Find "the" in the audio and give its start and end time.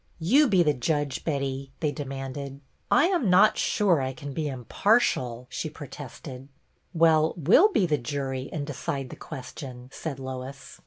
0.63-0.73, 7.85-7.99, 9.11-9.15